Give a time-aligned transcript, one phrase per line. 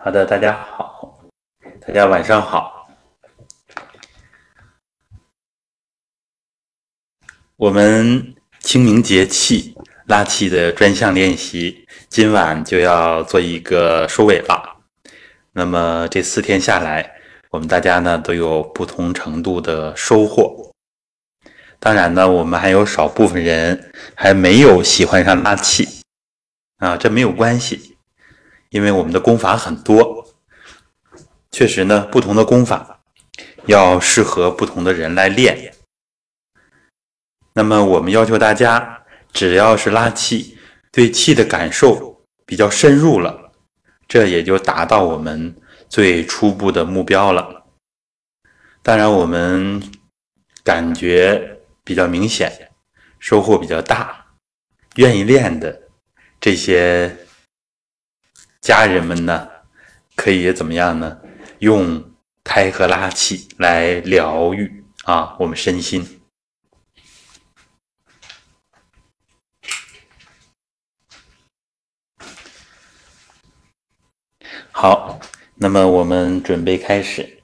[0.00, 1.18] 好的，大家好，
[1.80, 2.88] 大家晚上好。
[7.56, 9.76] 我们清明节气
[10.06, 14.76] 拉气的专项练习，今晚就要做一个收尾了。
[15.50, 17.20] 那么这四天下来，
[17.50, 20.72] 我们大家呢都有不同程度的收获。
[21.80, 25.88] 当然呢，我们还有少部分人还没有喜欢上拉气
[26.76, 27.97] 啊，这没有关系。
[28.70, 30.26] 因为我们的功法很多，
[31.50, 33.00] 确实呢，不同的功法
[33.64, 35.74] 要适合不同的人来练。
[37.54, 40.58] 那么我们要求大家，只要是拉气，
[40.92, 43.52] 对气的感受比较深入了，
[44.06, 45.56] 这也就达到我们
[45.88, 47.64] 最初步的目标了。
[48.82, 49.82] 当然，我们
[50.62, 52.70] 感觉比较明显，
[53.18, 54.26] 收获比较大，
[54.96, 55.80] 愿意练的
[56.38, 57.16] 这些。
[58.60, 59.48] 家人们呢，
[60.14, 61.20] 可以怎么样呢？
[61.60, 62.12] 用
[62.44, 66.20] 开合拉气来疗愈啊，我们身心。
[74.70, 75.18] 好，
[75.56, 77.42] 那么我们准备开始，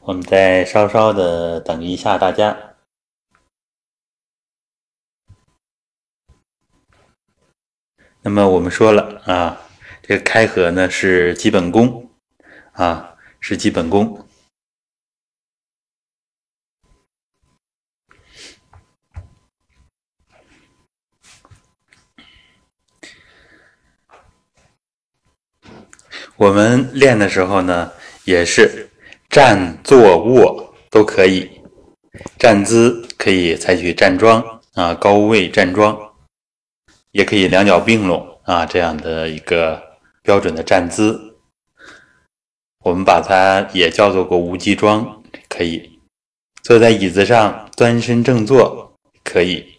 [0.00, 2.75] 我们再稍稍的等一下大家。
[8.26, 9.56] 那么我们说了啊，
[10.02, 12.10] 这个开合呢是基本功
[12.72, 14.26] 啊，是基本功。
[26.34, 27.92] 我们练的时候呢，
[28.24, 28.90] 也是
[29.30, 31.62] 站、坐、卧都可以，
[32.36, 36.15] 站姿可以采取站桩啊，高位站桩。
[37.16, 39.82] 也可以两脚并拢啊，这样的一个
[40.20, 41.38] 标准的站姿，
[42.80, 45.98] 我们把它也叫做过无极桩，可以
[46.62, 48.94] 坐在椅子上端身正坐，
[49.24, 49.78] 可以。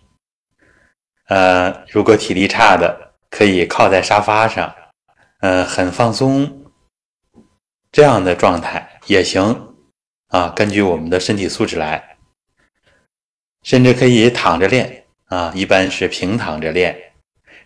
[1.27, 4.73] 呃，如果体力差的，可以靠在沙发上，
[5.41, 6.65] 呃，很放松，
[7.91, 9.75] 这样的状态也行
[10.29, 10.51] 啊。
[10.55, 12.17] 根据我们的身体素质来，
[13.61, 17.03] 甚至可以躺着练啊，一般是平躺着练。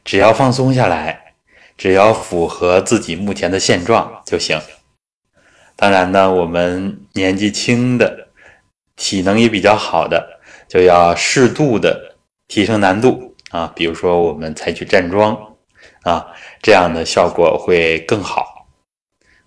[0.03, 1.33] 只要放松下来，
[1.77, 4.59] 只要符合自己目前的现状就行。
[5.75, 8.27] 当然呢，我们年纪轻的、
[8.95, 12.17] 体能也比较好的，就要适度的
[12.47, 13.71] 提升难度啊。
[13.75, 15.55] 比如说，我们采取站桩
[16.03, 16.27] 啊，
[16.61, 18.67] 这样的效果会更好。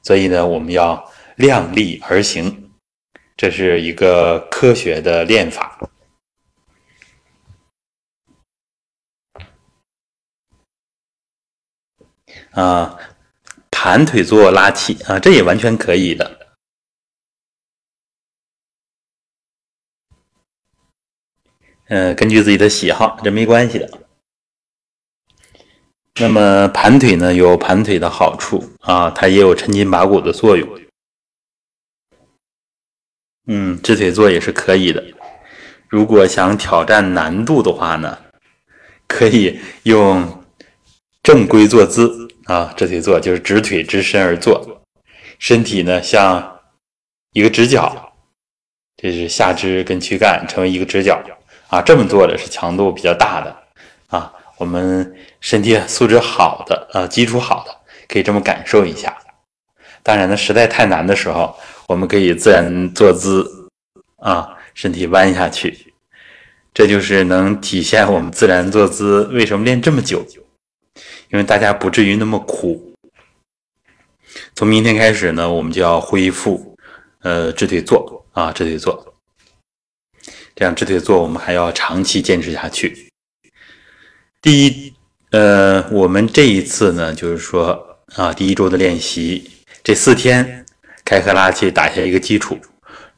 [0.03, 2.71] 所以呢，我们要量力而行，
[3.37, 5.79] 这是一个科学的练法。
[12.55, 12.97] 啊，
[13.71, 16.41] 盘腿坐拉气啊，这也完全可以的。
[21.89, 24.01] 嗯，根据自己的喜好，这没关系的。
[26.21, 30.81] 那么盘腿呢，有盘腿的好处啊，它也有抻筋拔骨的作用。
[33.47, 35.05] 嗯，直腿坐也是可以的。
[35.89, 38.19] 如果想挑战难度的话呢，
[39.07, 40.45] 可以用
[41.23, 42.34] 正规坐姿。
[42.45, 44.83] 啊，直腿坐就是直腿直身而坐，
[45.39, 46.61] 身体呢像
[47.33, 48.13] 一个直角，
[48.97, 51.21] 这是下肢跟躯干成为一个直角
[51.69, 51.81] 啊。
[51.81, 53.57] 这么做的是强度比较大的
[54.09, 54.33] 啊。
[54.57, 57.75] 我们身体素质好的啊，基础好的
[58.07, 59.17] 可以这么感受一下。
[60.03, 61.57] 当然呢，实在太难的时候，
[61.89, 63.71] 我们可以自然坐姿
[64.19, 65.95] 啊，身体弯下去，
[66.75, 70.25] 这就是能体现我们自然坐姿为什么练这么久。
[71.35, 72.95] 因为大家不至于那么苦。
[74.55, 76.77] 从明天开始呢，我们就要恢复，
[77.23, 79.17] 呃，直腿坐啊，直腿坐。
[80.55, 83.11] 这样直腿坐，我们还要长期坚持下去。
[84.41, 84.95] 第一，
[85.33, 89.51] 呃，我们这一次呢，就是说啊，第一周的练习，
[89.83, 90.65] 这四天
[91.05, 92.57] 开合拉气打下一个基础。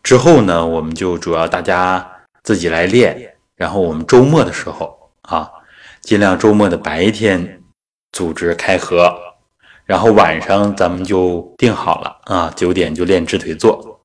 [0.02, 2.10] 之后呢，我们就主要大家
[2.42, 3.36] 自己来练。
[3.56, 5.50] 然后我们周末的时候啊，
[6.00, 7.62] 尽量周末的白天。
[8.16, 9.14] 组织开合，
[9.84, 14.00] 然后晚上咱们就定好了啊，九点就练直腿坐，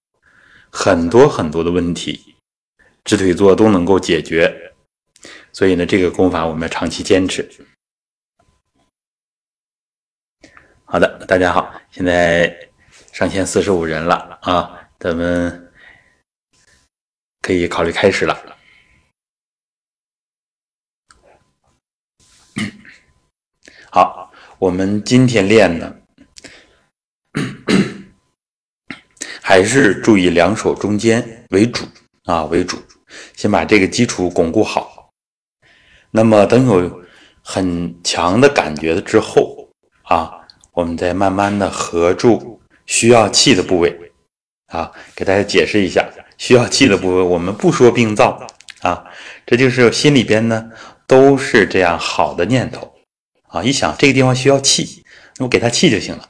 [0.69, 2.35] 很多很多的问题，
[3.05, 4.73] 直腿坐都能够解决。
[5.53, 7.49] 所以呢，这个功法我们要长期坚持。
[10.83, 12.53] 好的，大家好，现在
[13.13, 15.71] 上线四十五人了啊，咱们
[17.41, 18.50] 可以考虑开始了。
[23.93, 25.93] 好，我们今天练呢，
[29.43, 31.83] 还是注意两手中间为主
[32.23, 32.77] 啊，为主，
[33.35, 35.09] 先把这个基础巩固好。
[36.09, 37.01] 那么等有
[37.43, 39.67] 很强的感觉之后
[40.03, 40.39] 啊，
[40.71, 43.93] 我们再慢慢的合住需要气的部位
[44.67, 48.47] 啊，给大家解释一下需要气的部位，我们不说病灶
[48.79, 49.03] 啊，
[49.45, 50.71] 这就是心里边呢
[51.05, 52.89] 都是这样好的念头。
[53.51, 55.03] 啊，一想这个地方需要气，
[55.37, 56.29] 那我给他气就行了。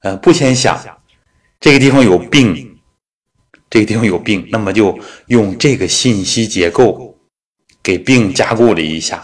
[0.00, 0.80] 呃，不先想
[1.60, 2.78] 这个地方有病，
[3.70, 7.16] 这个地方有病，那么就用这个信息结构
[7.82, 9.22] 给病加固了一下。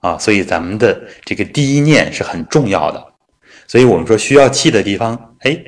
[0.00, 3.14] 啊，所以咱们的这个第一念是很重要的。
[3.66, 5.58] 所以我们说需要气的地方，哎，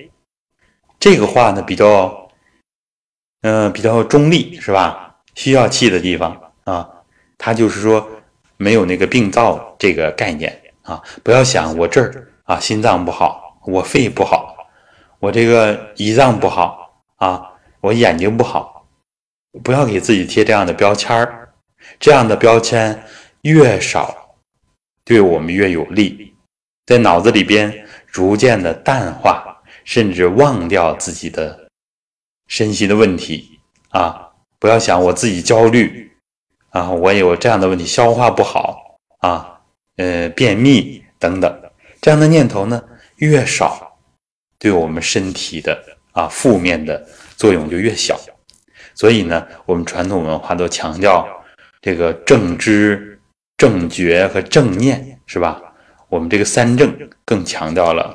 [1.00, 2.28] 这个话呢比较，
[3.40, 5.16] 嗯，比较中立，是吧？
[5.34, 6.86] 需要气的地方啊，
[7.38, 8.06] 它就是说
[8.58, 10.62] 没有那个病灶这个概念。
[10.86, 14.56] 啊，不要想我这儿啊，心脏不好，我肺不好，
[15.18, 17.50] 我这个胰脏不好啊，
[17.80, 18.86] 我眼睛不好，
[19.64, 21.48] 不要给自己贴这样的标签儿，
[21.98, 23.02] 这样的标签
[23.42, 24.14] 越少，
[25.04, 26.32] 对我们越有利，
[26.86, 31.68] 在脑子里边逐渐的淡化，甚至忘掉自己的
[32.46, 34.30] 身心的问题啊，
[34.60, 36.12] 不要想我自己焦虑
[36.70, 39.55] 啊，我有这样的问题，消化不好啊。
[39.96, 41.62] 呃，便秘等等
[42.00, 42.82] 这样的念头呢，
[43.16, 43.98] 越少，
[44.58, 45.82] 对我们身体的
[46.12, 47.04] 啊负面的
[47.36, 48.18] 作用就越小。
[48.94, 51.26] 所以呢，我们传统文化都强调
[51.80, 53.18] 这个正知、
[53.56, 55.62] 正觉和正念，是吧？
[56.08, 58.14] 我们这个三正更强调了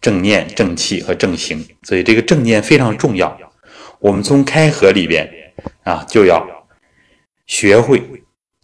[0.00, 1.64] 正念、正气和正行。
[1.82, 3.38] 所以这个正念非常重要。
[4.00, 5.28] 我们从开合里边
[5.82, 6.46] 啊，就要
[7.46, 8.02] 学会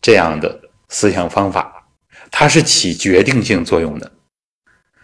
[0.01, 1.74] 这样的思想方法。
[2.37, 4.11] 它是起决定性作用的，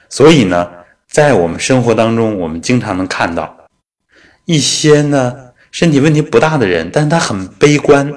[0.09, 0.69] 所以呢，
[1.07, 3.69] 在我们生活当中，我们经常能看到
[4.47, 8.13] 一些呢身体问题不大的人，但是他很悲观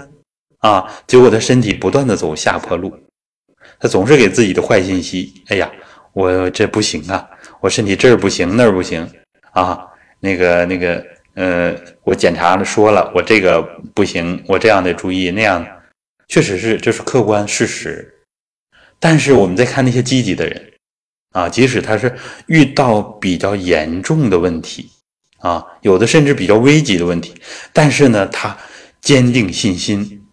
[0.62, 2.92] 啊，结果他身体不断的走下坡路，
[3.80, 5.44] 他总是给自己的坏信息。
[5.50, 5.72] 哎呀，
[6.14, 7.30] 我这不行啊，
[7.62, 9.08] 我身体这儿不行那儿不行
[9.52, 9.86] 啊，
[10.20, 11.06] 那个那个
[11.36, 13.62] 呃，我检查了说了，我这个
[13.94, 15.64] 不行，我这样得注意那样，
[16.28, 18.10] 确实是这是客观事实。
[19.04, 20.74] 但是我们再看那些积极的人，
[21.32, 24.90] 啊，即使他是遇到比较严重的问题，
[25.40, 27.36] 啊，有的甚至比较危急的问题，
[27.74, 28.58] 但是呢，他
[29.02, 30.26] 坚定信心，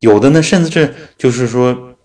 [0.00, 1.96] 有的呢，甚至是就是说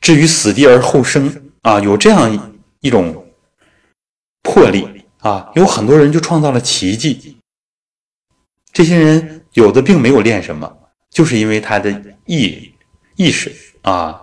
[0.00, 3.24] 置于死地而后生，啊，有这样一种
[4.42, 4.84] 魄力，
[5.18, 7.36] 啊，有很多人就创造了奇迹。
[8.72, 10.76] 这些人有的并没有练什么，
[11.08, 12.74] 就是因为他的意
[13.14, 14.22] 意识啊。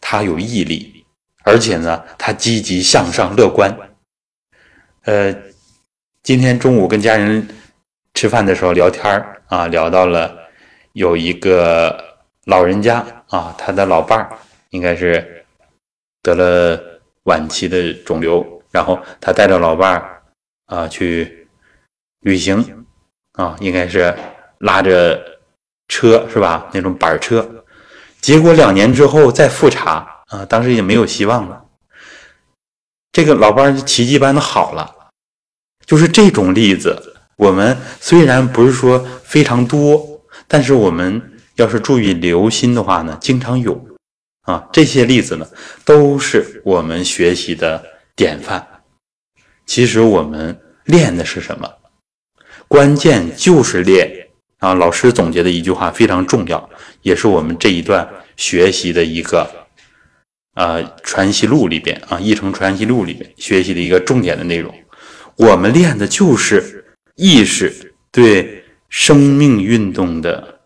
[0.00, 1.04] 他有毅力，
[1.44, 3.76] 而且呢，他积极向上、乐观。
[5.04, 5.34] 呃，
[6.22, 7.48] 今天中午跟家人
[8.14, 10.36] 吃饭的时候聊天啊，聊到了
[10.92, 14.38] 有一个老人家啊，他的老伴儿
[14.70, 15.44] 应该是
[16.22, 20.22] 得了晚期的肿瘤，然后他带着老伴儿
[20.66, 21.48] 啊去
[22.20, 22.86] 旅行
[23.32, 24.14] 啊，应该是
[24.58, 25.18] 拉着
[25.88, 26.68] 车是吧？
[26.72, 27.64] 那种板车。
[28.20, 31.64] 结果两年之后再复查啊，当时也没有希望了。
[33.12, 34.94] 这个老伴儿奇迹般的好了，
[35.86, 37.14] 就是这种例子。
[37.36, 41.22] 我们虽然不是说非常多，但是我们
[41.54, 43.80] 要是注意留心的话呢，经常有
[44.42, 44.68] 啊。
[44.72, 45.46] 这些例子呢，
[45.84, 47.82] 都是我们学习的
[48.16, 48.66] 典范。
[49.66, 51.70] 其实我们练的是什么？
[52.66, 54.28] 关键就是练。
[54.58, 56.68] 啊，老师总结的一句话非常重要，
[57.02, 59.48] 也是我们这一段学习的一个，
[60.54, 64.74] 呃，传习录里边啊，《译成传习录》里边学习的一个重点的内容。
[65.36, 70.60] 我们练的就是意识对生命运动的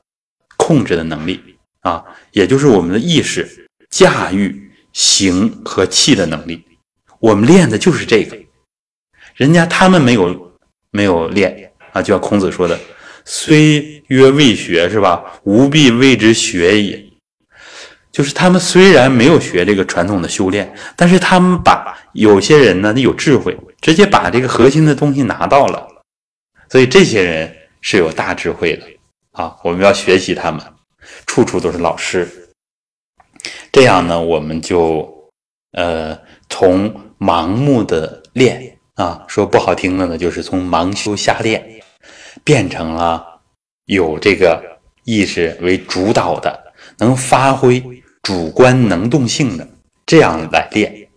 [0.57, 1.41] 控制的能力
[1.81, 6.65] 啊，也就是我们的意识驾驭形和气的能力。
[7.19, 8.37] 我们练的就是这个，
[9.35, 10.53] 人家他们没有
[10.91, 12.79] 没有练啊，就像孔子说的。
[13.25, 15.23] 虽曰未学，是吧？
[15.45, 17.05] 吾必谓之学也。
[18.11, 25.89] 就是他们虽然没有学这个传统的修炼，但是他们把有些人呢，他有智慧，直接把这个核心的东西拿到了。
[26.69, 27.51] 所以这些人
[27.81, 28.83] 是有大智慧的
[29.33, 29.57] 啊！
[29.65, 30.61] 我们要学习他们，
[31.27, 32.29] 处处都是老师。
[33.73, 35.11] 这样呢，我们就
[35.73, 36.19] 呃，
[36.51, 41.67] 从盲目的练啊，说不好听的呢，就是从盲修瞎练。
[42.45, 43.41] 变成了
[43.85, 49.69] 有这个意识为主导的，能发挥主观能动性的
[50.07, 51.09] 这样来练，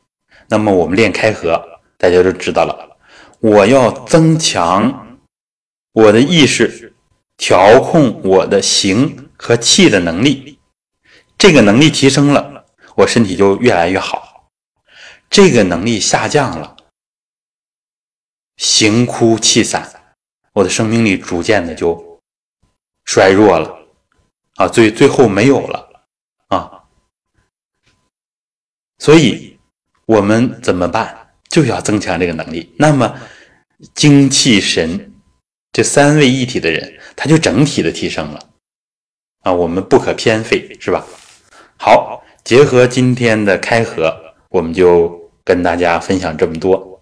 [0.48, 1.64] 那么我们练开合，
[1.98, 2.98] 大家就知道了。
[3.40, 5.20] 我要增强
[5.92, 6.94] 我的意识，
[7.38, 10.58] 调控我的形和气的能力。
[11.38, 12.66] 这个能力提升了，
[12.96, 14.48] 我身体就越来越好；
[15.30, 16.78] 这个能力下降了，
[18.58, 19.95] 形枯气散，
[20.56, 22.22] 我的生命力逐渐的就
[23.04, 23.78] 衰弱了
[24.56, 25.90] 啊，最最后没有了
[26.48, 26.72] 啊。
[28.98, 29.60] 所以，
[30.06, 31.34] 我们怎么办？
[31.50, 32.74] 就要增强这个能力。
[32.78, 33.14] 那么，
[33.94, 35.14] 精气神
[35.74, 38.40] 这三位一体的人，他就整体的提升了
[39.42, 39.52] 啊。
[39.52, 41.06] 我们不可偏废，是吧？
[41.78, 44.16] 好，结合今天的开合，
[44.48, 46.95] 我们就跟大家分享这么多。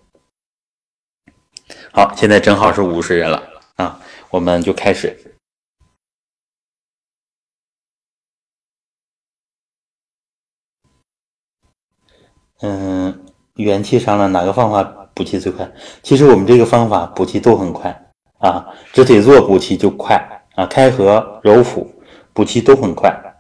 [1.95, 3.43] 好，现在正好是五十人了
[3.75, 3.99] 啊，
[4.31, 5.15] 我们就开始。
[12.61, 13.23] 嗯，
[13.57, 14.83] 元气伤了，哪个方法
[15.13, 15.71] 补气最快？
[16.01, 20.15] 其实我们这个方法补气都很快啊，直腿坐补气就快
[20.55, 21.93] 啊，开合、揉腹
[22.33, 23.32] 补气都很快。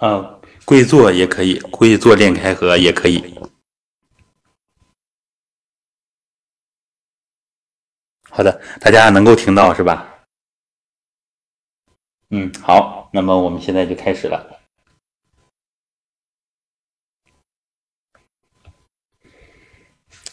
[0.00, 3.38] 啊，跪坐也可以，跪坐练开合也可以。
[8.30, 10.24] 好的，大家能够听到是吧？
[12.30, 14.58] 嗯，好，那么我们现在就开始了。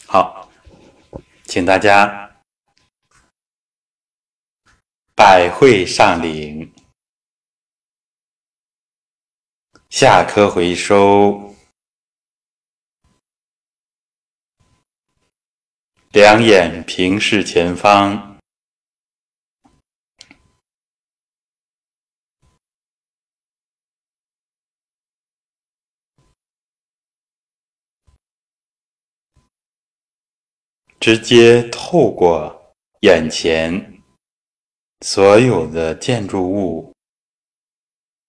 [0.06, 0.48] 好，
[1.44, 2.40] 请大家
[5.14, 6.72] 百会上领。
[10.00, 11.52] 下颌回收，
[16.12, 18.38] 两眼平视前方，
[31.00, 34.00] 直接透过眼前
[35.00, 36.94] 所有的建筑物，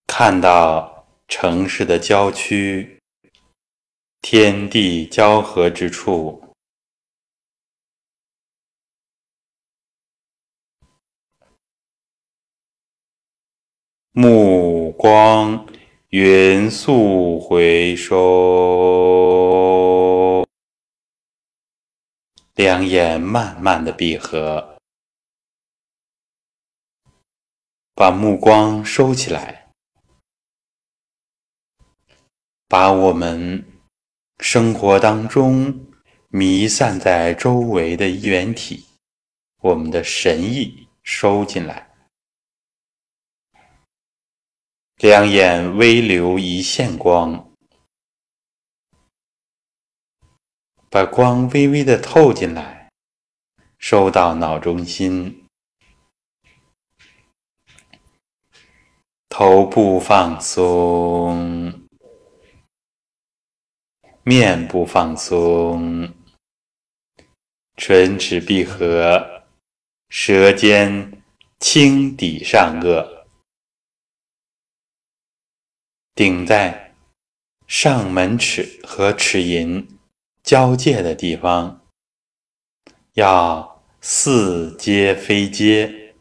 [0.08, 0.99] 看到。
[1.30, 3.00] 城市的郊区，
[4.20, 6.44] 天地交合之处，
[14.12, 15.68] 目光
[16.10, 18.18] 匀速回收，
[22.56, 24.78] 两眼慢慢的闭合，
[27.94, 29.59] 把目光收起来。
[32.70, 33.66] 把我们
[34.42, 35.88] 生活当中
[36.28, 38.86] 弥散在周围的元体，
[39.60, 41.90] 我们的神意收进来，
[44.98, 47.52] 两眼微留一线光，
[50.92, 52.92] 把光微微的透进来，
[53.80, 55.44] 收到脑中心，
[59.28, 61.88] 头部放松。
[64.30, 66.14] 面部放松，
[67.78, 69.44] 唇齿闭合，
[70.10, 71.24] 舌尖
[71.60, 73.26] 轻抵上颚，
[76.14, 76.94] 顶在
[77.66, 79.88] 上门齿和齿龈
[80.44, 81.84] 交界的地方，
[83.14, 86.14] 要似接非接，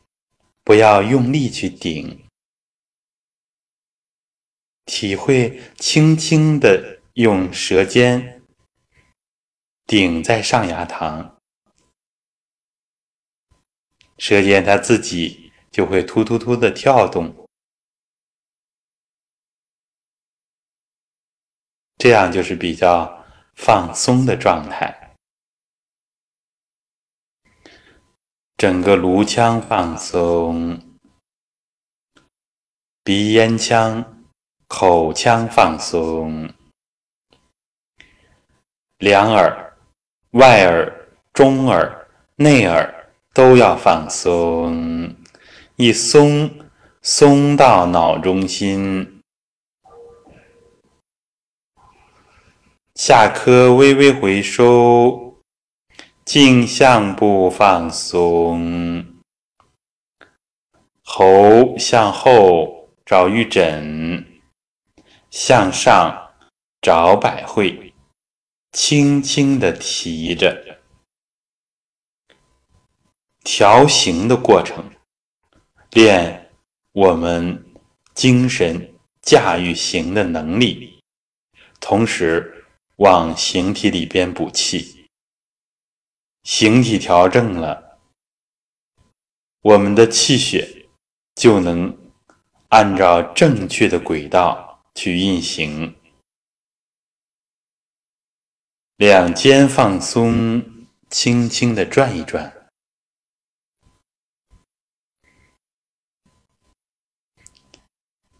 [0.64, 2.24] 不要用力去顶，
[4.86, 6.97] 体会轻轻的。
[7.18, 8.44] 用舌尖
[9.86, 11.32] 顶在上牙膛，
[14.18, 17.48] 舌尖它自己就会突突突的跳动，
[21.96, 25.16] 这样就是比较放松的状态。
[28.56, 30.96] 整个颅腔放松，
[33.02, 34.24] 鼻咽腔、
[34.68, 36.54] 口腔放松。
[38.98, 39.76] 两耳、
[40.32, 45.14] 外耳、中耳、内耳都要放松，
[45.76, 46.50] 一松，
[47.00, 49.22] 松到脑中心，
[52.96, 55.38] 下颌微微回收，
[56.24, 59.06] 颈项部放松，
[61.04, 64.26] 喉向后找玉枕，
[65.30, 66.32] 向上
[66.80, 67.87] 找百会，
[68.80, 70.78] 轻轻的提着，
[73.42, 74.88] 调形的过程，
[75.90, 76.52] 练。
[76.92, 77.74] 我们
[78.14, 81.00] 精神驾驭形的能力，
[81.80, 82.66] 同时
[82.98, 85.08] 往形体里边补气，
[86.44, 87.98] 形体调正了，
[89.62, 90.86] 我们的气血
[91.34, 92.12] 就能
[92.68, 95.97] 按照正确的轨道去运行。
[98.98, 100.60] 两肩放松，
[101.08, 102.68] 轻轻的转一转。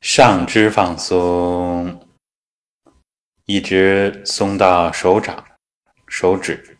[0.00, 2.04] 上肢放松，
[3.44, 5.46] 一直松到手掌、
[6.08, 6.76] 手指，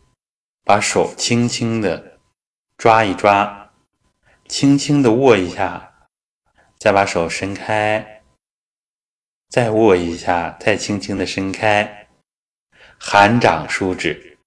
[0.65, 2.19] 把手轻轻的
[2.77, 3.73] 抓一抓，
[4.49, 6.09] 轻轻的握一下，
[6.81, 8.25] 再把手伸开，
[9.49, 12.08] 再握一下，再轻轻的伸开，
[12.99, 14.39] 含掌舒指，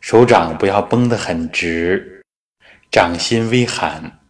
[0.00, 2.24] 手掌不要绷得很直，
[2.90, 4.26] 掌心微含，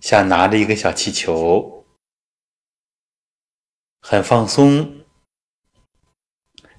[0.00, 1.86] 像拿着一个小气球。
[4.00, 5.04] 很放松，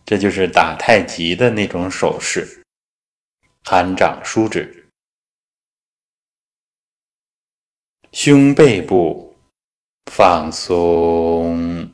[0.05, 2.61] 这就是打太极的那种手势，
[3.63, 4.89] 含掌舒指，
[8.11, 9.37] 胸背部
[10.11, 11.92] 放松，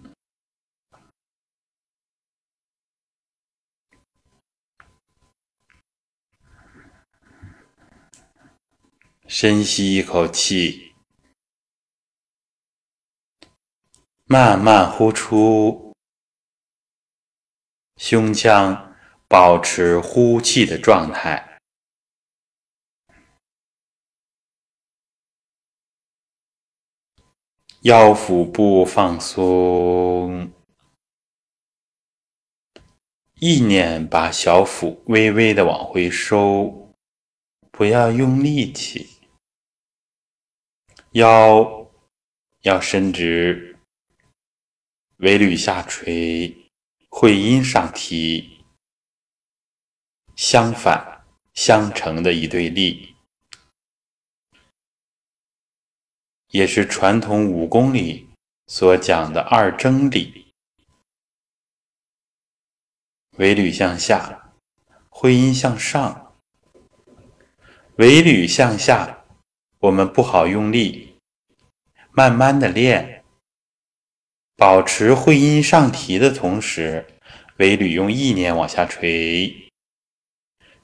[9.31, 10.95] 深吸一口气。
[14.25, 15.94] 慢慢呼出，
[17.98, 18.96] 胸腔
[19.27, 21.59] 保持呼气的状态，
[27.81, 30.51] 腰腹部放松，
[33.35, 36.96] 意念把小腹微微的往回收，
[37.70, 39.19] 不要用力气，
[41.13, 41.89] 腰
[42.61, 43.77] 要伸直。
[45.17, 46.69] 尾闾下垂，
[47.09, 48.63] 会阴上提，
[50.35, 53.15] 相反相成的一对力，
[56.50, 58.29] 也是传统武功里
[58.67, 60.53] 所讲的二征力。
[63.37, 64.53] 尾闾向下，
[65.09, 66.33] 会阴向上。
[67.98, 69.19] 尾闾向下，
[69.79, 71.15] 我们不好用力，
[72.11, 73.24] 慢慢的练。
[74.57, 77.05] 保持会阴上提的同时，
[77.59, 79.70] 尾闾用意念往下垂，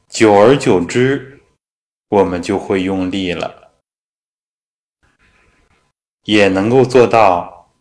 [0.07, 1.41] 久而久之，
[2.07, 3.73] 我们就会用力了，
[6.23, 7.73] 也能够做到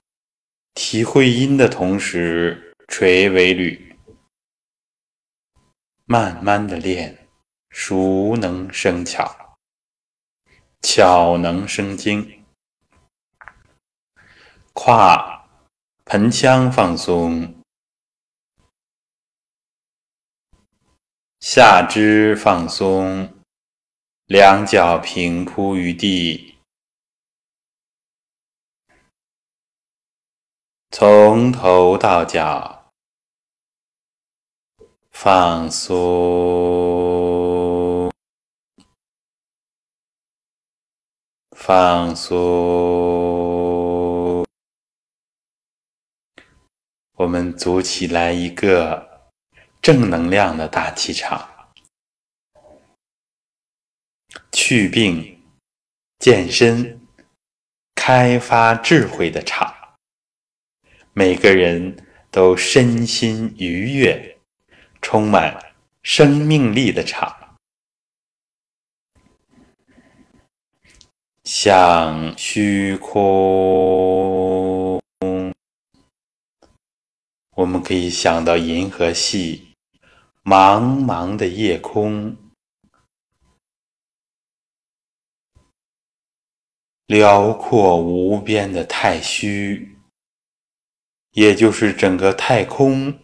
[0.75, 3.81] 提会阴的同时垂尾闾。
[6.07, 7.29] 慢慢的练，
[7.71, 9.44] 熟能生巧，
[10.85, 12.45] 巧能生精，
[14.75, 15.33] 胯。
[16.05, 17.63] 盆腔放松，
[21.41, 23.35] 下肢放松，
[24.27, 26.59] 两脚平铺于地，
[30.91, 32.93] 从头到脚
[35.11, 35.95] 放松，
[41.67, 42.37] 放松。
[47.17, 49.33] 我们组起来一个
[49.81, 51.49] 正能量的大气场，
[54.53, 55.43] 祛病、
[56.19, 57.01] 健身、
[57.95, 59.75] 开发智慧的场，
[61.15, 61.97] 每个人
[62.31, 64.37] 都身心愉悦、
[65.01, 65.73] 充满
[66.03, 67.35] 生命力的场，
[71.45, 74.99] 像虚空。
[77.55, 79.75] 我们可以想到银河系，
[80.43, 82.35] 茫茫的夜空，
[87.07, 89.99] 辽阔无边的太虚，
[91.33, 93.21] 也就是整个太空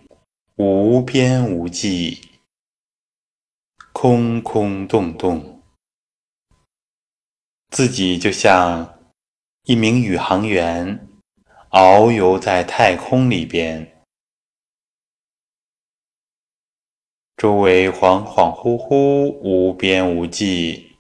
[0.57, 2.21] 无边无际，
[3.93, 5.60] 空空洞洞，
[7.71, 8.99] 自己就像
[9.63, 11.09] 一名宇航员
[11.71, 14.05] 遨游在太空里边，
[17.37, 20.97] 周围恍恍惚惚，无边无际，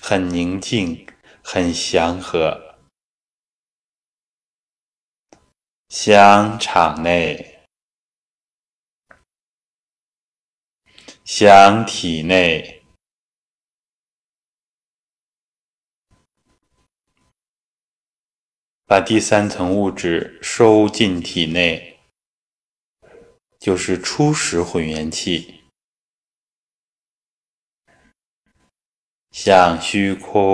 [0.00, 1.04] 很宁静，
[1.42, 2.78] 很祥和，
[5.88, 7.66] 想场内，
[11.24, 12.75] 想体内。
[18.88, 21.98] 把第三层物质收进体内，
[23.58, 25.64] 就是初始混元气，
[29.32, 30.44] 像虚空，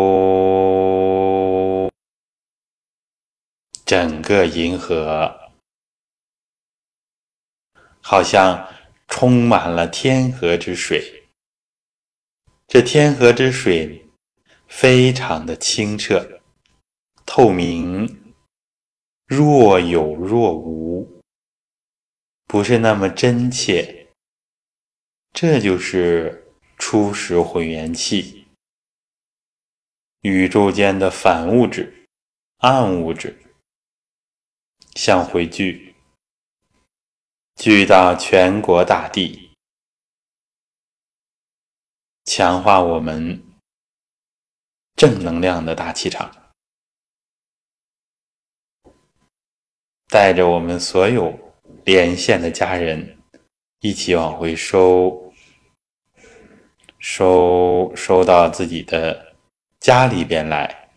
[3.85, 5.53] 整个银河
[8.01, 8.67] 好像
[9.09, 11.29] 充满了天河之水，
[12.67, 14.07] 这天河之水
[14.67, 16.41] 非常的清澈、
[17.27, 18.22] 透明。
[19.35, 21.23] 若有若无，
[22.45, 24.07] 不是那么真切。
[25.33, 28.47] 这就是初始混元气，
[30.21, 32.07] 宇宙间的反物质、
[32.59, 33.35] 暗物质。
[34.97, 35.95] 向汇聚，
[37.57, 39.51] 聚到全国大地，
[42.27, 43.43] 强化我们
[44.95, 46.42] 正能量的大气场。
[50.13, 51.33] 带着我们所有
[51.87, 53.17] 连线的家人
[53.81, 55.33] 一起往回收，
[56.99, 59.35] 收收到自己的
[59.81, 60.91] 家里边来，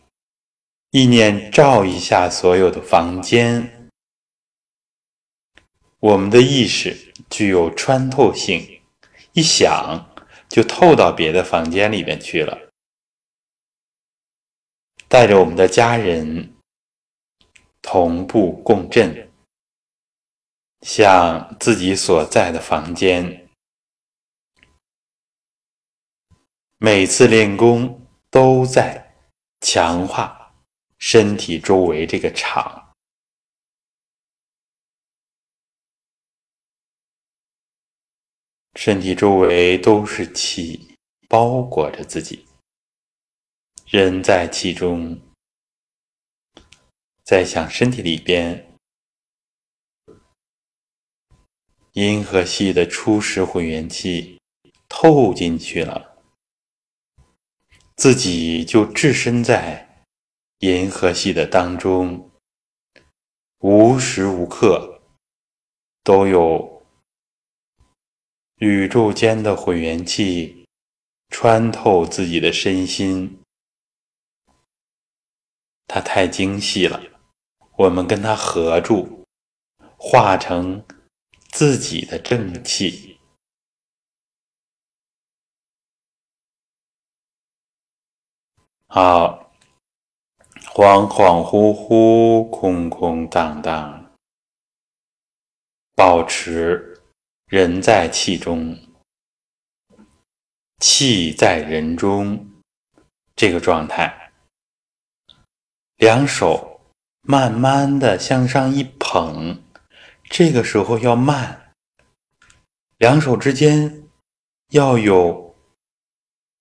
[0.91, 3.89] 意念照一下所有的房间，
[6.01, 8.81] 我们的意识具有穿透性，
[9.31, 10.13] 一想
[10.49, 12.69] 就透到别的房间里边去了，
[15.07, 16.51] 带着我们的家人。
[17.87, 19.31] 同步共振，
[20.81, 23.47] 向自己所在的房间。
[26.77, 29.15] 每次练功都在
[29.61, 30.51] 强化
[30.97, 32.91] 身体周围这个场，
[38.73, 40.97] 身体周围都是气
[41.29, 42.47] 包裹着自己，
[43.85, 45.21] 人在其中。
[47.25, 48.77] 在想身体里边，
[51.93, 54.39] 银河系的初始混元气
[54.87, 56.21] 透进去了，
[57.95, 60.03] 自己就置身在
[60.59, 62.29] 银河系的当中，
[63.57, 65.01] 无时无刻
[66.03, 66.85] 都有
[68.57, 70.67] 宇宙间的混元气
[71.29, 73.41] 穿透自己的身心，
[75.87, 77.14] 它太精细了。
[77.77, 79.25] 我们跟它合住，
[79.97, 80.85] 化成
[81.49, 83.19] 自己的正气。
[88.87, 89.51] 好，
[90.67, 94.15] 恍恍惚惚，空空荡荡，
[95.95, 97.03] 保持
[97.47, 98.77] 人在气中，
[100.79, 102.61] 气在人中
[103.35, 104.31] 这个状态，
[105.97, 106.74] 两手。
[107.27, 109.59] 慢慢的向上一捧，
[110.29, 111.73] 这个时候要慢，
[112.97, 114.03] 两手之间
[114.69, 115.55] 要有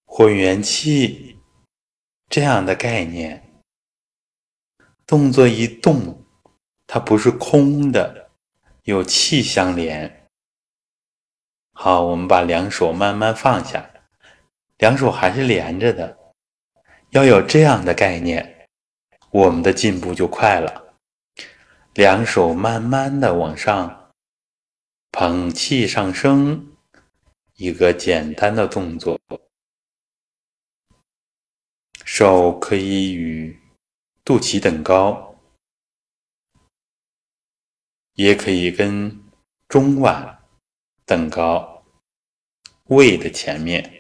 [0.07, 1.39] 混元气
[2.31, 3.43] 这样的概念。
[5.07, 6.25] 动作一动，
[6.87, 8.31] 它不是空的，
[8.85, 10.29] 有气相连。
[11.75, 13.91] 好，我们把两手慢慢放下，
[14.79, 16.19] 两手还是连着的，
[17.11, 18.54] 要有这样的概念。
[19.35, 20.95] 我们的进步就快了，
[21.95, 24.13] 两手慢慢的往上
[25.11, 26.77] 捧气上升，
[27.55, 29.21] 一个简单的动作，
[32.05, 33.61] 手可以与
[34.25, 35.35] 肚脐等高，
[38.13, 39.21] 也可以跟
[39.67, 40.39] 中脘
[41.05, 41.85] 等高，
[42.85, 43.94] 胃的前面。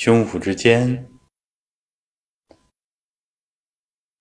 [0.00, 1.10] 胸腹之间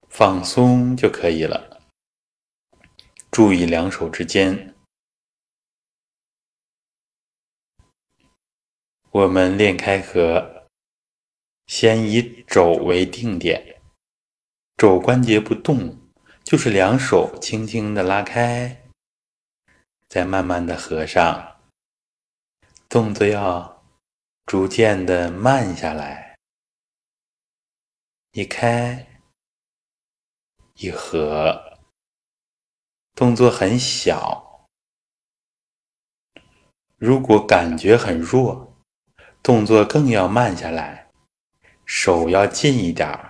[0.09, 1.83] 放松就可以了。
[3.29, 4.73] 注意两手之间，
[9.11, 10.65] 我们练开合，
[11.67, 13.79] 先以肘为定点，
[14.77, 15.95] 肘关节不动，
[16.43, 18.89] 就是两手轻轻的拉开，
[20.09, 21.61] 再慢慢的合上，
[22.89, 23.76] 动作要。
[24.47, 26.37] 逐渐的慢下来，
[28.31, 29.05] 一开
[30.75, 31.77] 一合，
[33.13, 34.65] 动作很小。
[36.95, 38.73] 如果感觉很弱，
[39.43, 41.09] 动作更要慢下来，
[41.85, 43.26] 手要近一点儿。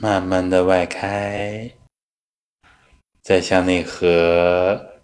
[0.00, 1.72] 慢慢的外开，
[3.20, 5.02] 再向内合，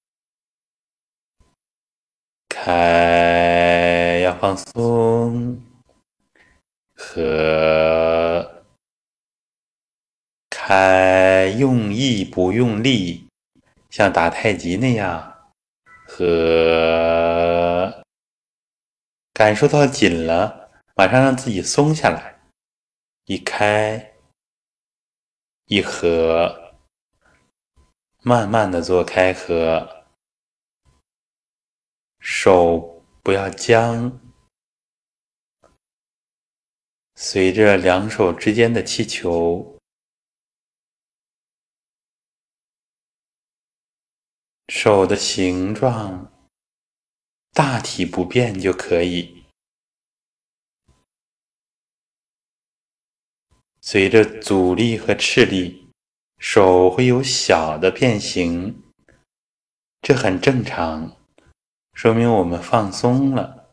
[2.48, 5.67] 开，要放松。
[7.10, 8.66] 和
[10.50, 13.30] 开，用意不用力，
[13.90, 15.34] 像打太极那样。
[16.06, 18.04] 和
[19.34, 22.42] 感受到紧了，马上让自己松下来。
[23.26, 24.14] 一开
[25.66, 26.76] 一合，
[28.22, 30.06] 慢慢的做开合，
[32.20, 34.20] 手不要僵。
[37.20, 39.80] 随着两手之间的气球，
[44.68, 46.32] 手的形状
[47.54, 49.44] 大体不变就可以。
[53.82, 55.90] 随着阻力和斥力，
[56.38, 58.84] 手会有小的变形，
[60.04, 61.18] 这很正常，
[61.94, 63.67] 说明我们放松了。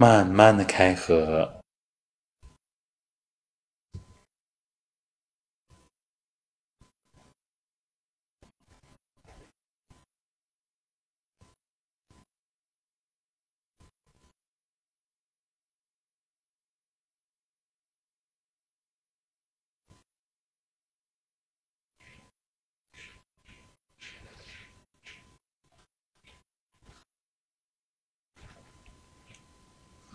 [0.00, 1.59] 慢慢的开合。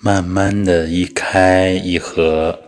[0.05, 2.64] 慢慢的一开一合。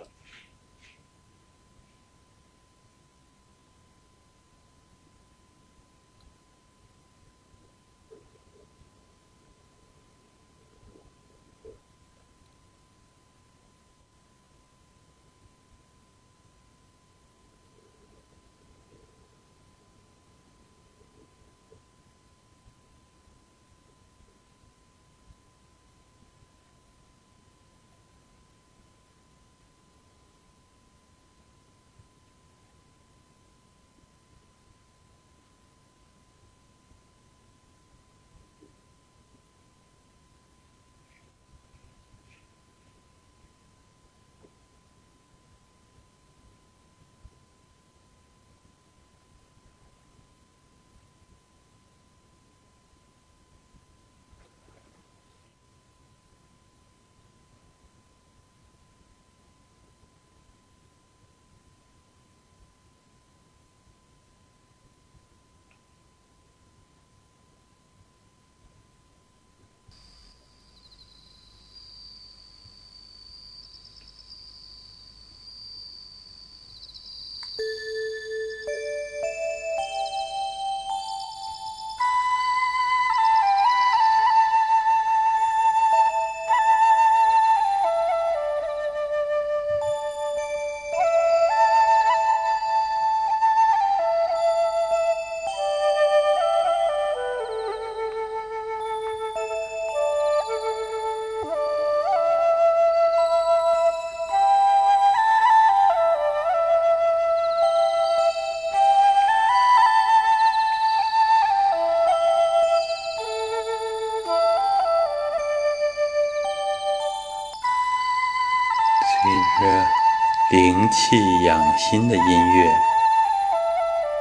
[120.50, 122.72] 灵气养心的音乐，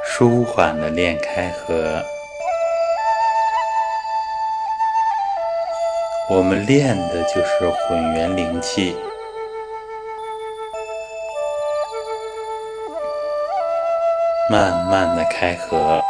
[0.05, 2.03] 舒缓的练开合。
[6.29, 8.97] 我们练的就是混元灵气，
[14.51, 16.03] 慢慢的开合。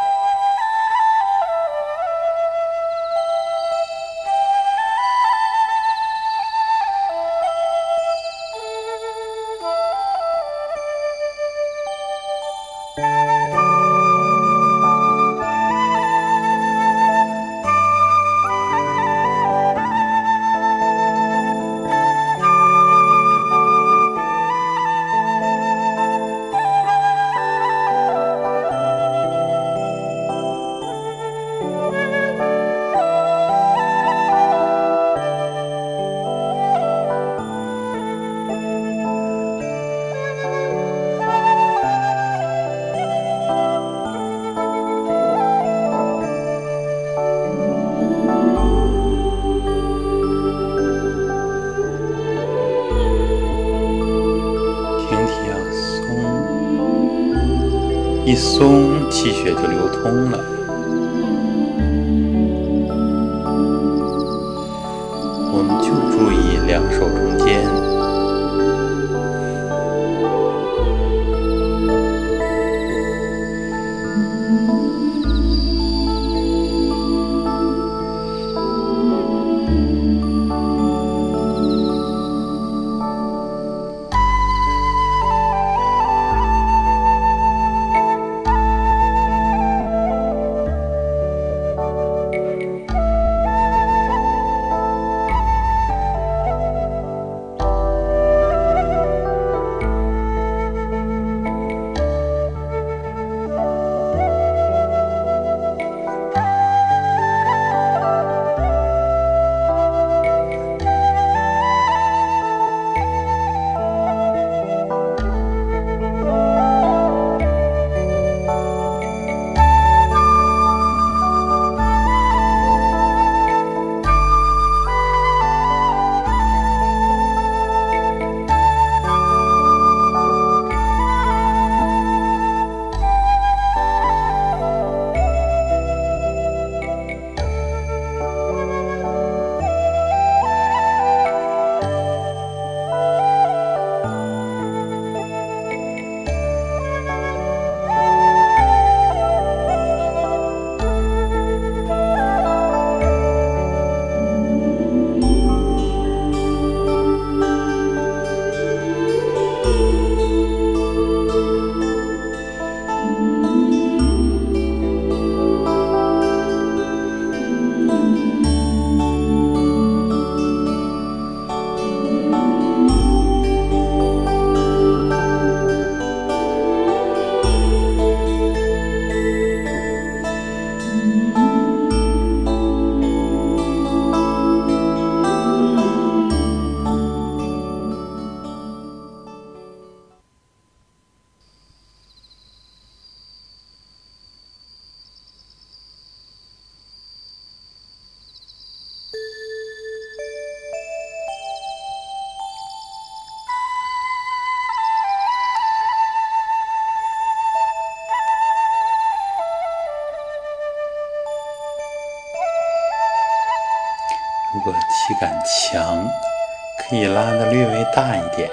[217.96, 218.46] 大一点；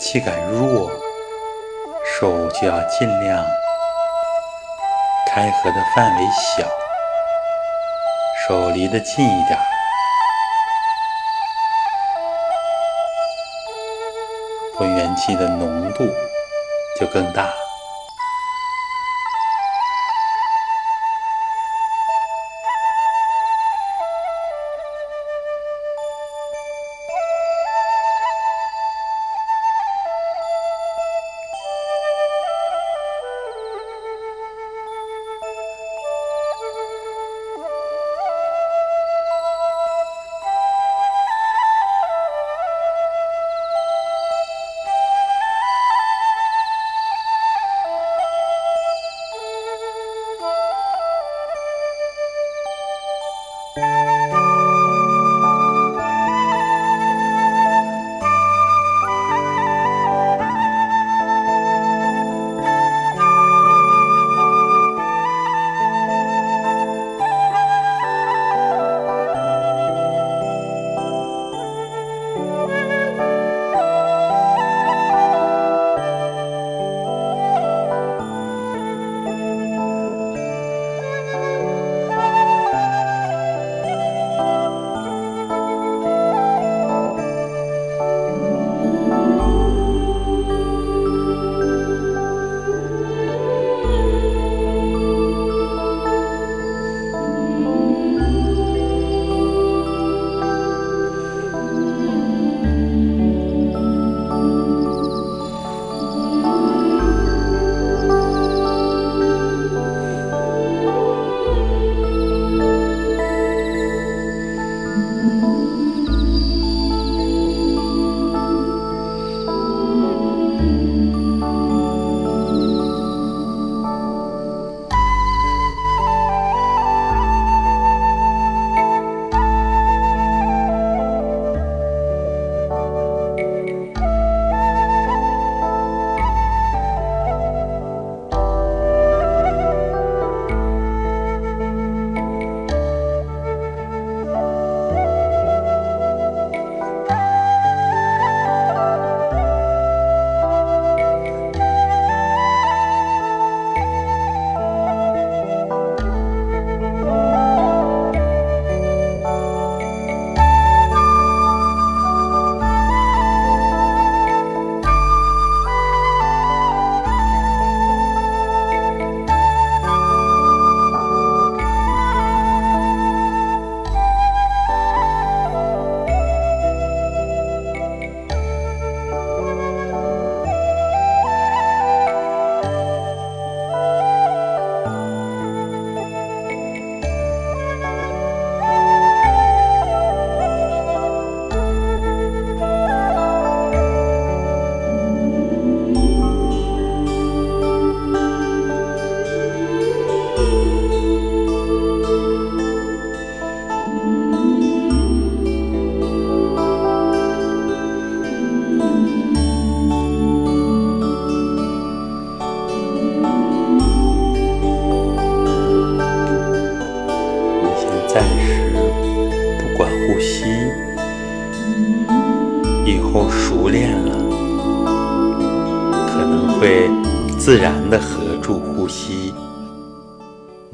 [0.00, 0.90] 气感弱，
[2.02, 3.44] 手就要尽量
[5.26, 6.66] 开合的范围小，
[8.48, 9.58] 手离得近一点，
[14.78, 16.06] 混元气的浓度
[16.98, 17.52] 就更大。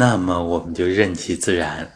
[0.05, 1.88] 那么我们就任其自然。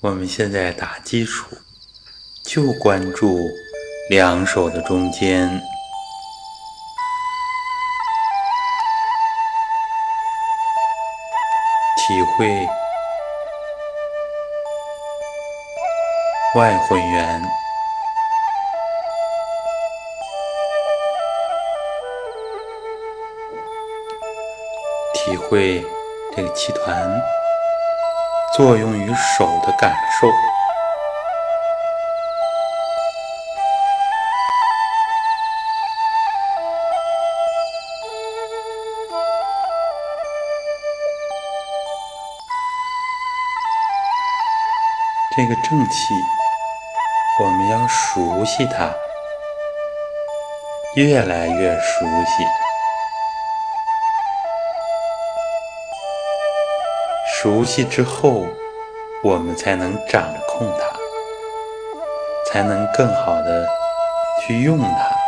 [0.00, 1.54] 我们现在打基础，
[2.46, 3.38] 就关注
[4.08, 5.46] 两手的中间，
[11.98, 12.66] 体会
[16.54, 17.42] 外混元，
[25.36, 25.84] 体会
[26.34, 27.22] 这个气团。
[28.56, 30.26] 作用于手的感受，
[45.36, 46.14] 这个正气，
[47.42, 48.90] 我们要熟悉它，
[50.94, 52.65] 越来越熟悉。
[57.46, 58.44] 熟悉之后，
[59.22, 63.64] 我们才能掌控它，才能更好的
[64.40, 65.25] 去用它。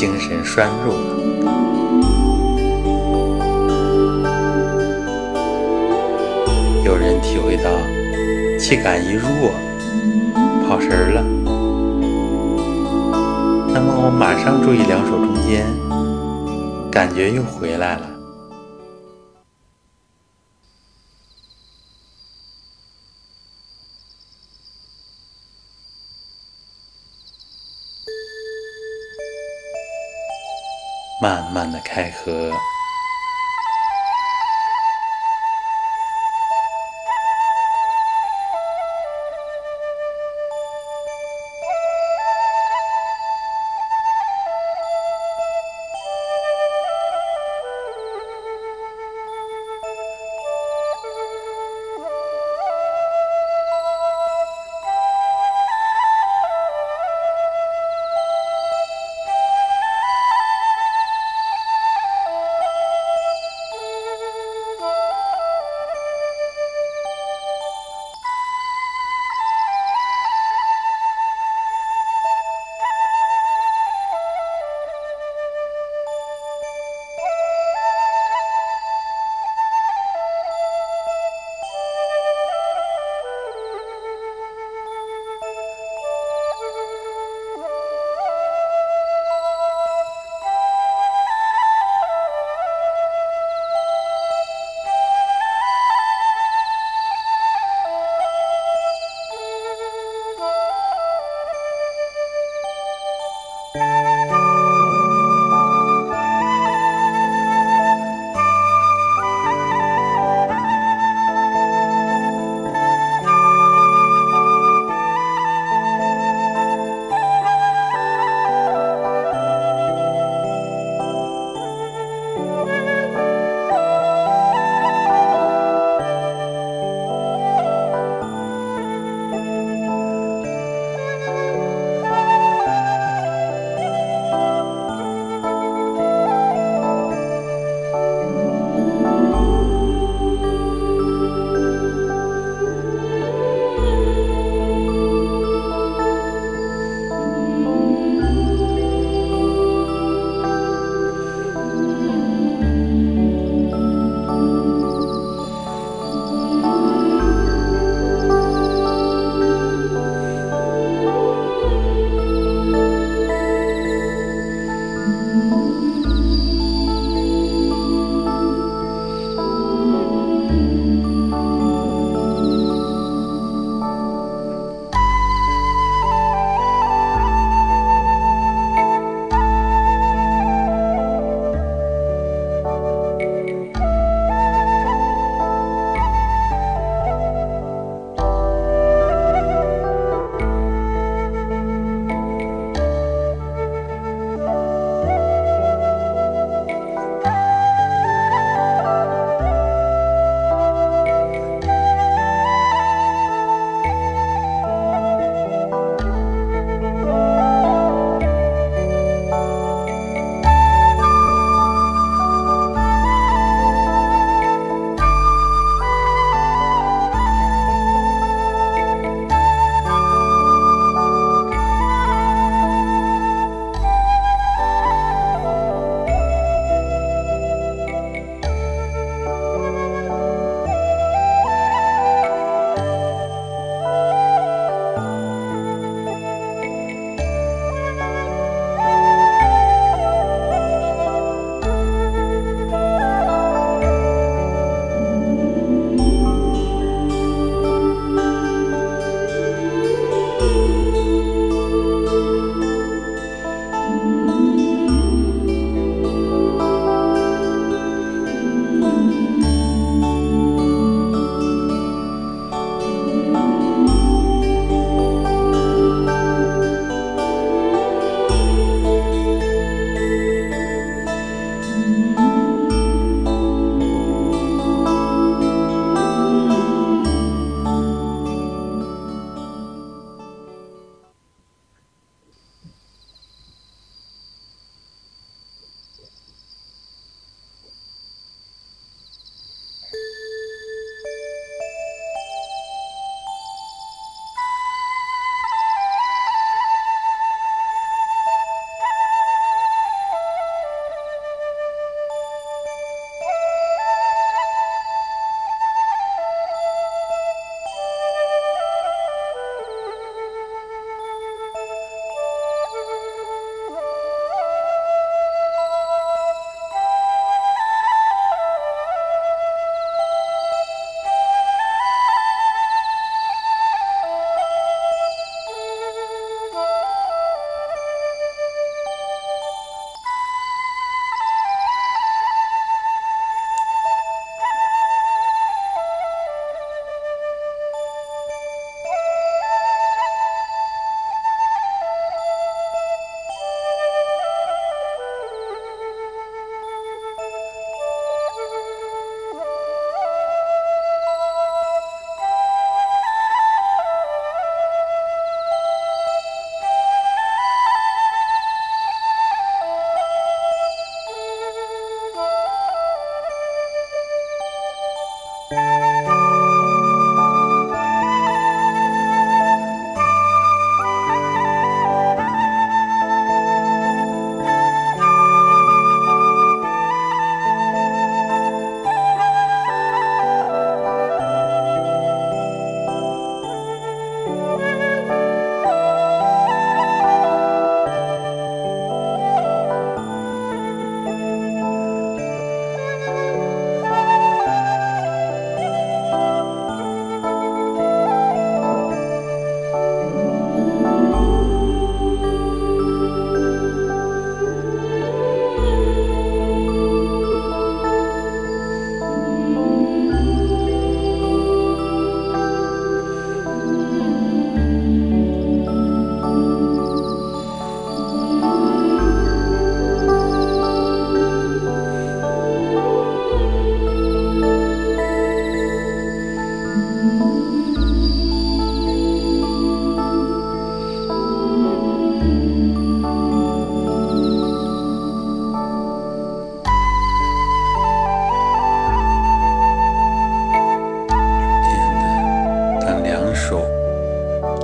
[0.00, 1.10] 精神衰弱了。
[6.82, 7.68] 有人体会到
[8.58, 9.52] 气感一弱，
[10.66, 11.22] 跑神儿了，
[13.74, 15.66] 那么我马上注意两手中间，
[16.90, 18.19] 感觉又回来了。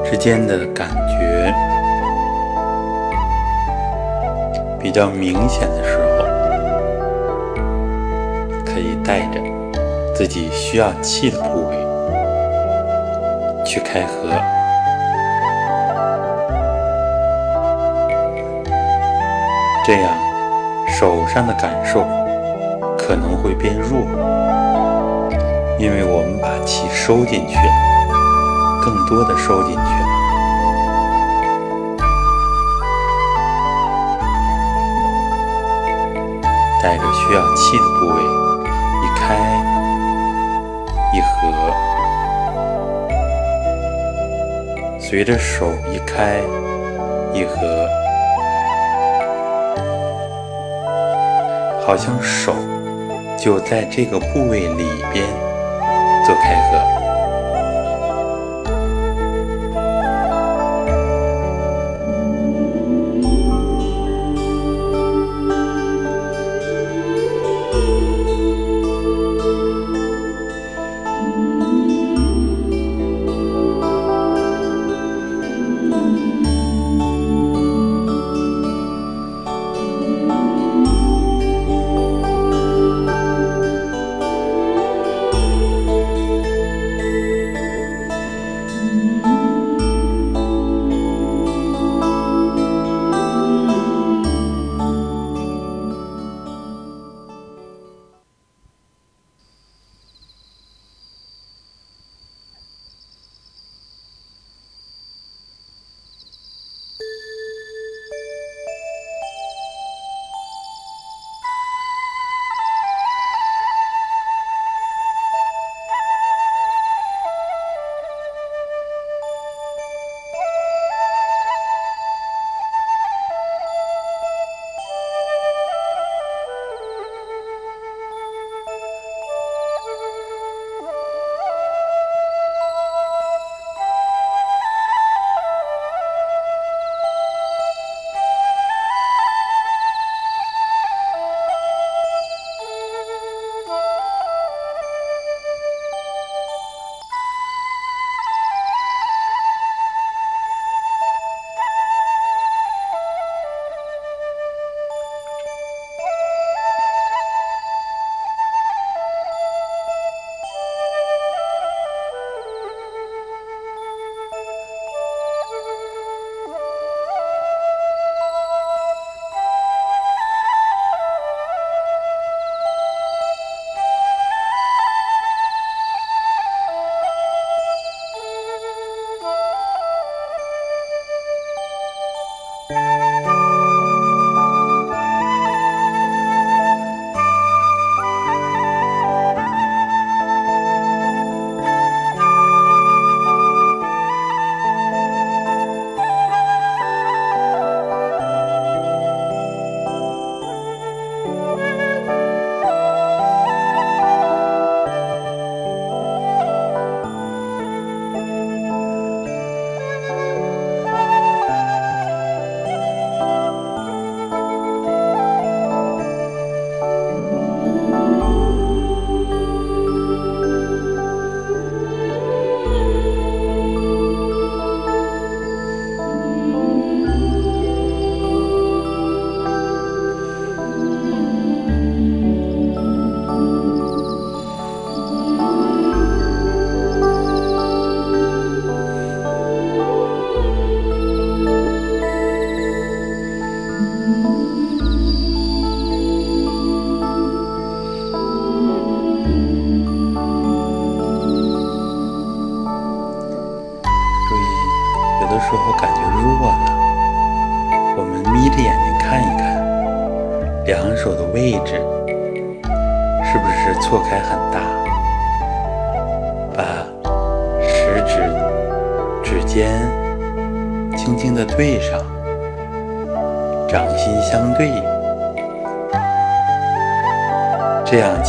[0.08, 1.52] 之间的感觉
[4.78, 6.24] 比较明显的时候，
[8.64, 9.40] 可以带着
[10.14, 11.76] 自己需要气的部位
[13.64, 14.30] 去开合，
[19.84, 20.14] 这样
[20.88, 22.04] 手上的感受
[22.96, 24.02] 可能会变弱，
[25.78, 27.85] 因为我们把气收进去了，
[28.86, 30.06] 更多的收进去了。
[36.80, 38.22] 带着需要气的部位
[39.02, 39.34] 一开
[41.12, 41.34] 一合，
[45.00, 46.40] 随着手一开
[47.34, 47.88] 一合，
[51.84, 52.54] 好像手
[53.36, 55.26] 就在这个部位里边
[56.24, 56.95] 做开合。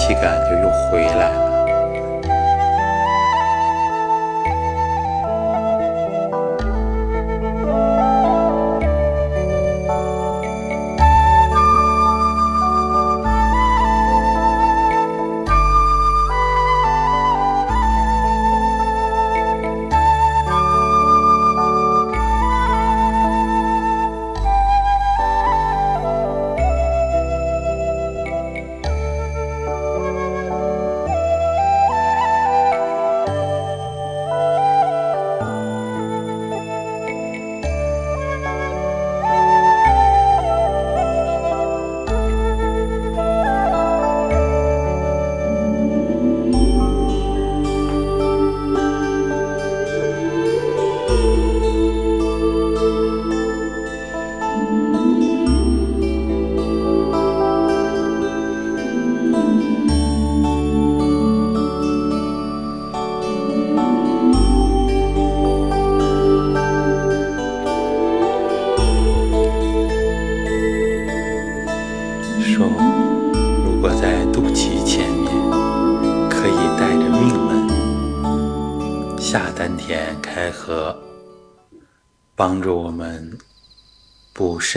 [0.07, 1.46] 气感就又回来了。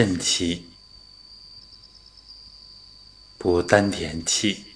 [0.01, 0.65] 肾气、
[3.37, 4.70] 补丹田气。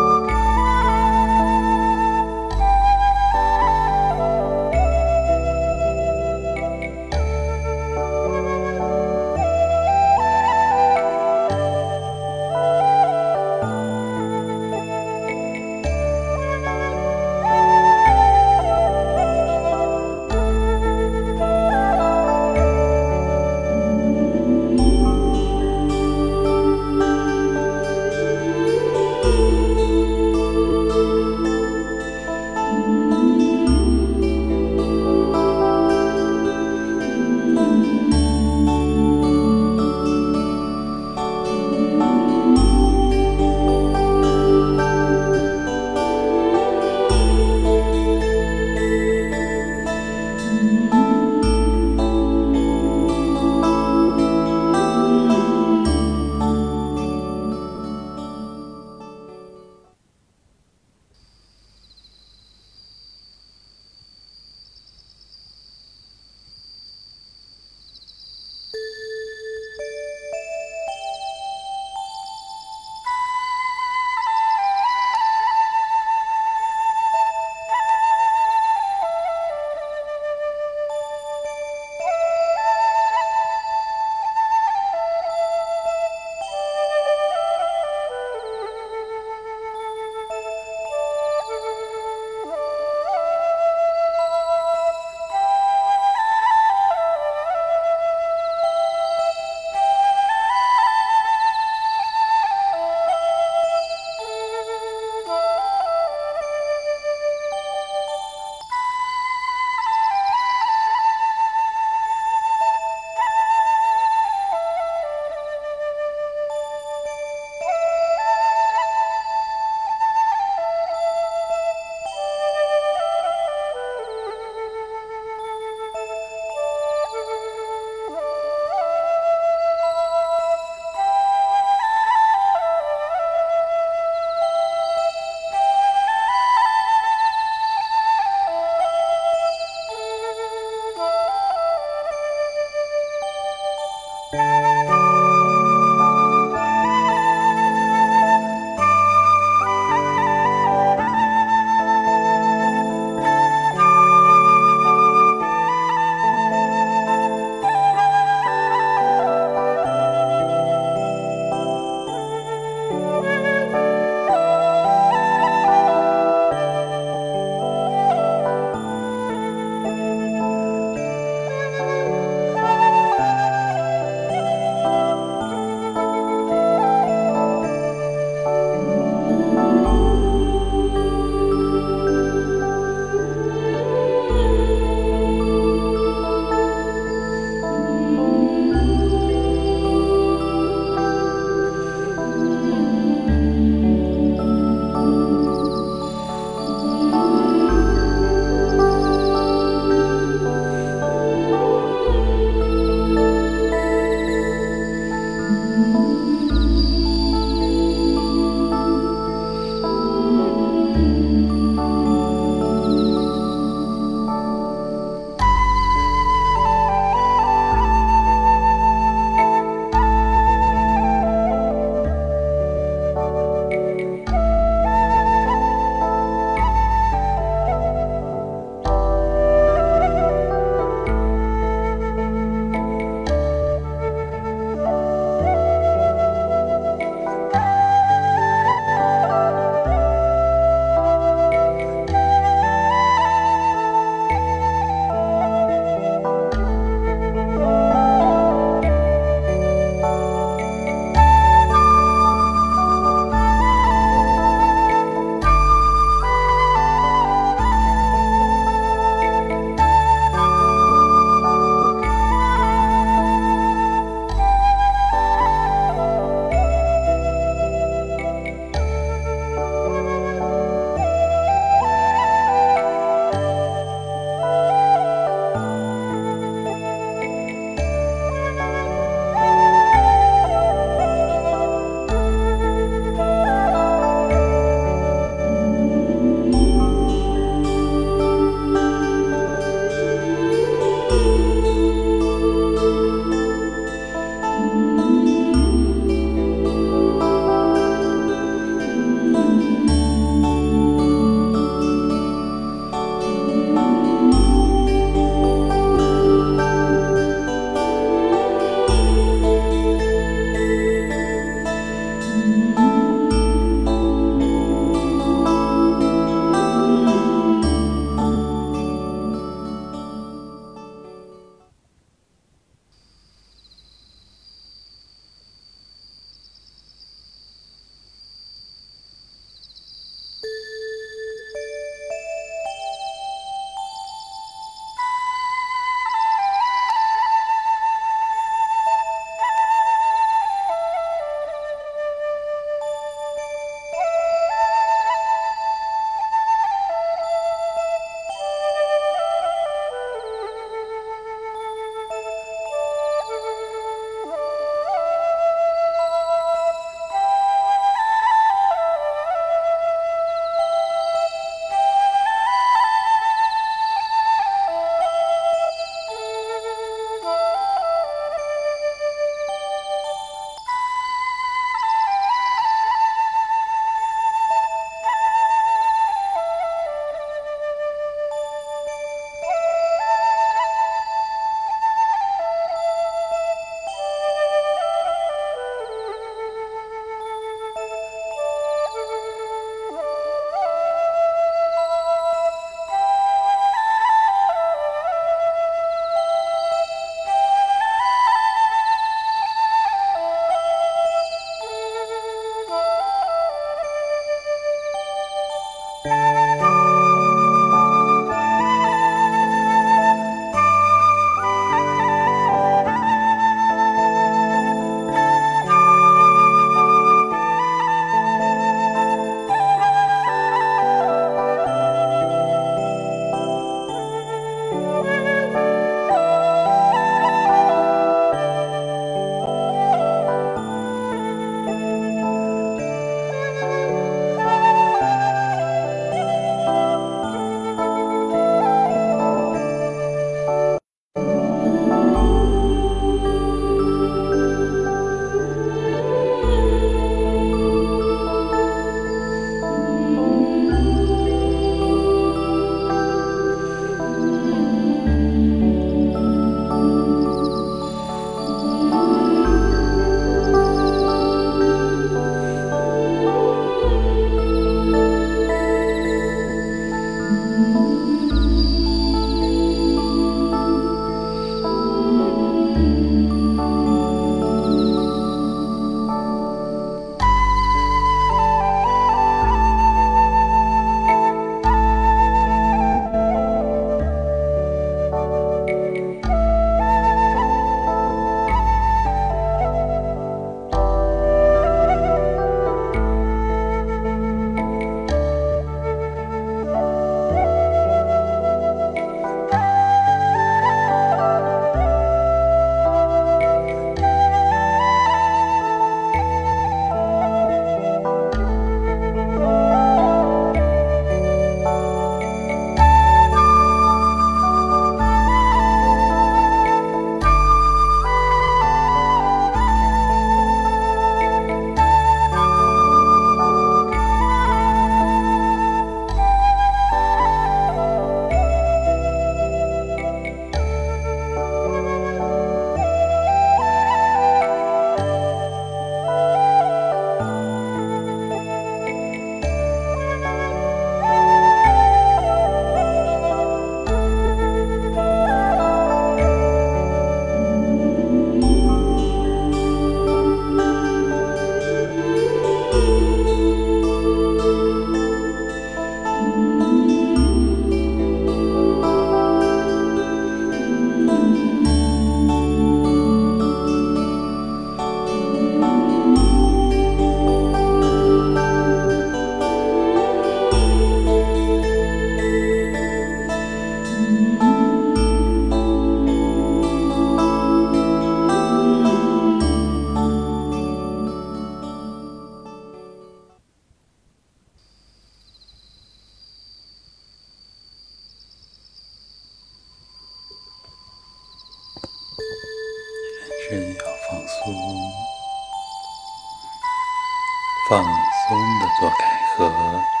[597.71, 600.00] 放松的做开合。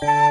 [0.00, 0.27] Bye.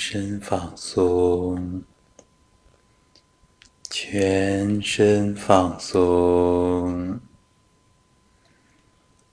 [0.00, 1.82] 身放松，
[3.90, 7.18] 全身放松，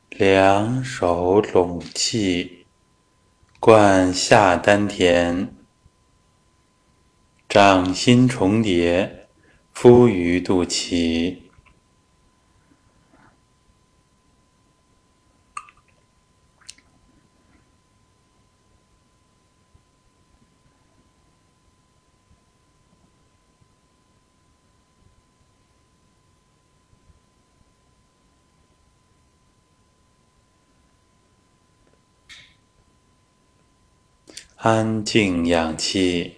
[0.10, 2.66] 两手拢气，
[3.60, 5.50] 贯下丹田，
[7.48, 9.28] 掌心重叠，
[9.72, 11.45] 敷于肚脐。
[34.68, 36.38] 安静氧气，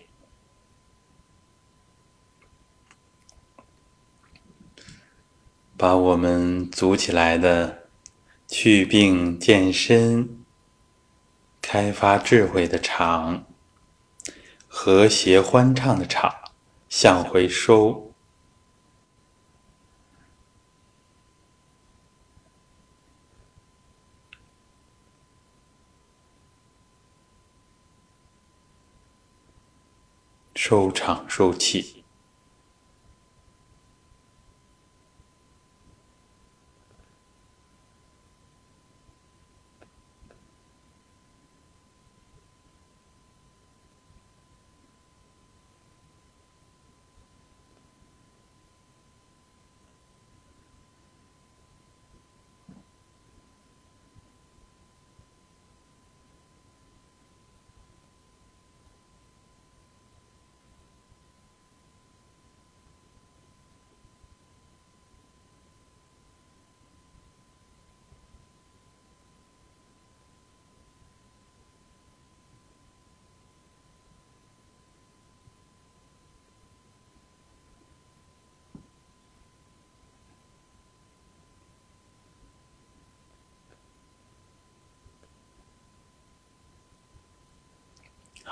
[5.77, 7.87] 把我们组起来的
[8.45, 10.43] 去病健身、
[11.61, 13.45] 开发智慧的场、
[14.67, 16.35] 和谐欢畅的场
[16.89, 18.06] 向回收。
[30.69, 31.97] 收场收气。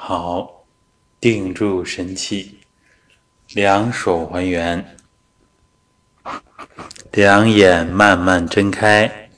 [0.08, 0.68] 好，
[1.26, 2.60] 定住神气，
[3.56, 4.96] 两手还原，
[7.14, 9.32] 两眼慢慢睁开。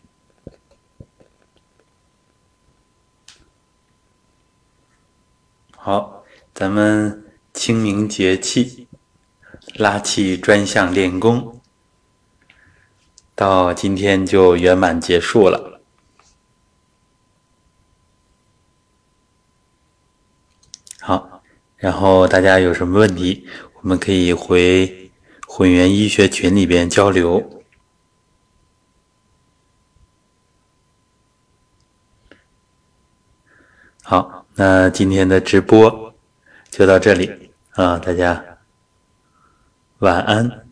[5.77, 8.89] 好，咱们清明节气，
[9.76, 11.61] 拉气专项练功，
[13.34, 15.81] 到今天就圆满结束了。
[20.99, 21.41] 好，
[21.77, 23.47] 然后大家有什么问题，
[23.81, 25.11] 我们可以回
[25.47, 27.63] 混元医学群里边交流。
[34.03, 36.15] 好，那今天的直播
[36.69, 38.43] 就到这里啊，大家
[39.99, 40.66] 晚安。